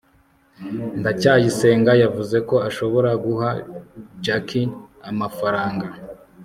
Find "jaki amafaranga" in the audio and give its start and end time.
4.25-5.87